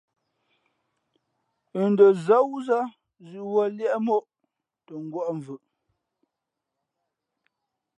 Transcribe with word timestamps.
N 1.85 1.87
dαzά 1.97 2.37
wúzᾱ 2.49 2.79
zʉ̌ʼ 3.29 3.47
wuᾱ 3.51 3.63
liēʼ 3.77 3.95
̀móʼ 4.05 4.23
tα 4.85 4.93
ngwα̌ʼ 5.05 5.27
̀mvʉʼ. 5.35 5.61